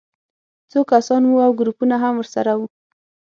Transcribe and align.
څو 0.71 0.79
کسان 0.91 1.21
وو 1.27 1.37
او 1.45 1.51
ګروپونه 1.59 1.95
هم 2.03 2.13
ورسره 2.17 2.51
وو 2.57 2.65